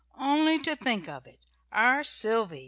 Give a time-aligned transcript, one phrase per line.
[0.17, 1.45] Only to think of it!
[1.71, 2.59] Our Sylvy!